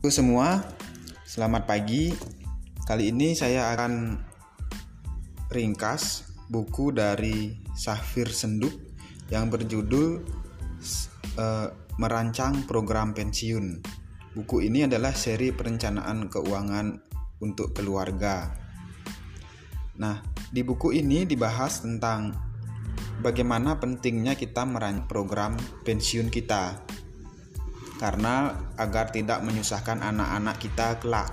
[0.00, 0.64] Halo semua,
[1.28, 2.08] selamat pagi.
[2.88, 4.16] Kali ini saya akan
[5.52, 8.72] ringkas buku dari Safir Senduk
[9.28, 10.24] yang berjudul
[11.36, 11.68] uh,
[12.00, 13.84] Merancang Program Pensiun.
[14.32, 16.96] Buku ini adalah seri perencanaan keuangan
[17.44, 18.56] untuk keluarga.
[20.00, 20.16] Nah,
[20.48, 22.32] di buku ini dibahas tentang
[23.20, 26.88] bagaimana pentingnya kita merancang program pensiun kita
[28.00, 31.28] karena agar tidak menyusahkan anak-anak kita kelak.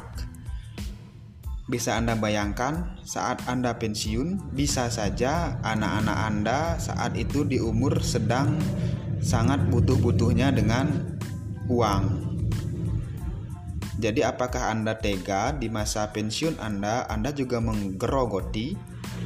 [1.72, 8.60] Bisa Anda bayangkan, saat Anda pensiun, bisa saja anak-anak Anda saat itu di umur sedang
[9.24, 11.16] sangat butuh-butuhnya dengan
[11.72, 12.04] uang.
[14.00, 17.08] Jadi, apakah Anda tega di masa pensiun Anda?
[17.08, 18.76] Anda juga menggerogoti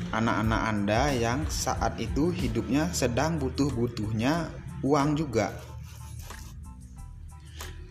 [0.09, 4.49] anak-anak Anda yang saat itu hidupnya sedang butuh-butuhnya
[4.81, 5.70] uang juga.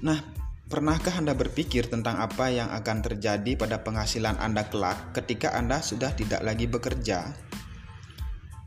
[0.01, 0.17] Nah,
[0.73, 6.17] pernahkah Anda berpikir tentang apa yang akan terjadi pada penghasilan Anda kelak ketika Anda sudah
[6.17, 7.37] tidak lagi bekerja?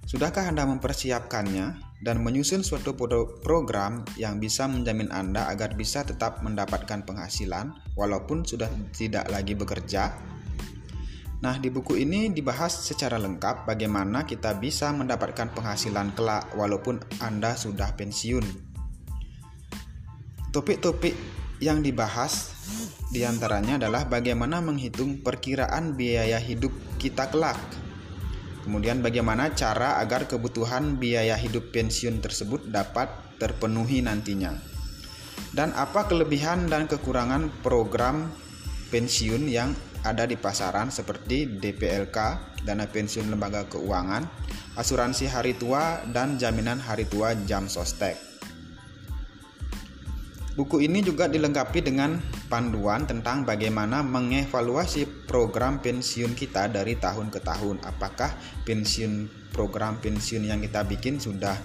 [0.06, 2.94] Sudahkah Anda mempersiapkannya dan menyusun suatu
[3.42, 10.14] program yang bisa menjamin Anda agar bisa tetap mendapatkan penghasilan walaupun sudah tidak lagi bekerja?
[11.42, 17.58] Nah, di buku ini dibahas secara lengkap bagaimana kita bisa mendapatkan penghasilan kelak walaupun Anda
[17.58, 18.73] sudah pensiun.
[20.54, 21.18] Topik-topik
[21.66, 22.54] yang dibahas
[23.10, 26.70] di antaranya adalah bagaimana menghitung perkiraan biaya hidup
[27.02, 27.58] kita kelak.
[28.62, 33.10] Kemudian bagaimana cara agar kebutuhan biaya hidup pensiun tersebut dapat
[33.42, 34.54] terpenuhi nantinya.
[35.50, 38.30] Dan apa kelebihan dan kekurangan program
[38.94, 39.74] pensiun yang
[40.06, 42.18] ada di pasaran seperti DPLK,
[42.62, 44.30] dana pensiun lembaga keuangan,
[44.78, 48.33] asuransi hari tua, dan jaminan hari tua jam sostek.
[50.54, 57.42] Buku ini juga dilengkapi dengan panduan tentang bagaimana mengevaluasi program pensiun kita dari tahun ke
[57.42, 57.82] tahun.
[57.82, 58.30] Apakah
[58.62, 61.58] pensiun program pensiun yang kita bikin sudah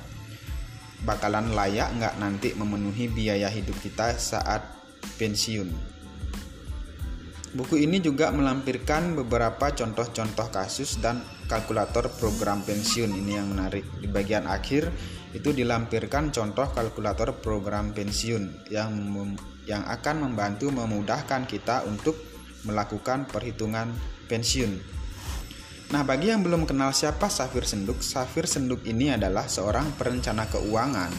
[1.04, 4.64] bakalan layak nggak nanti memenuhi biaya hidup kita saat
[5.20, 5.68] pensiun.
[7.48, 13.08] Buku ini juga melampirkan beberapa contoh-contoh kasus dan kalkulator program pensiun.
[13.08, 13.84] Ini yang menarik.
[14.00, 14.92] Di bagian akhir
[15.36, 18.92] itu dilampirkan contoh kalkulator program pensiun yang
[19.68, 22.16] yang akan membantu memudahkan kita untuk
[22.64, 23.92] melakukan perhitungan
[24.26, 24.96] pensiun.
[25.88, 31.12] Nah, bagi yang belum kenal siapa Safir Senduk, Safir Senduk ini adalah seorang perencana keuangan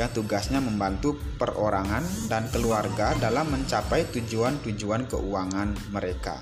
[0.00, 6.40] yang tugasnya membantu perorangan dan keluarga dalam mencapai tujuan-tujuan keuangan mereka.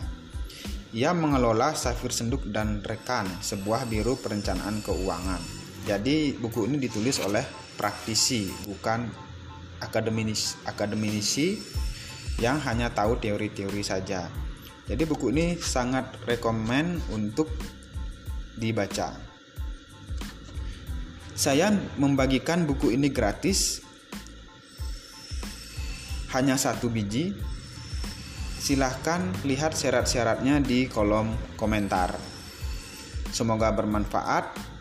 [0.95, 5.58] Ia mengelola Safir Senduk dan Rekan, sebuah biro perencanaan keuangan.
[5.89, 7.41] Jadi buku ini ditulis oleh
[7.81, 9.09] praktisi, bukan
[9.81, 11.57] akademis akademisi
[12.45, 14.29] yang hanya tahu teori-teori saja.
[14.85, 17.49] Jadi buku ini sangat rekomen untuk
[18.61, 19.17] dibaca.
[21.33, 23.81] Saya membagikan buku ini gratis
[26.37, 27.33] hanya satu biji.
[28.61, 32.13] Silahkan lihat syarat-syaratnya di kolom komentar.
[33.33, 34.77] Semoga bermanfaat.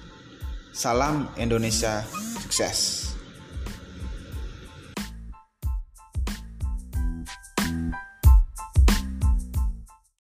[0.78, 2.06] Salam Indonesia,
[2.38, 3.07] sukses.